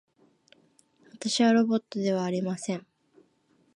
[1.11, 2.87] 私はロボットではありません。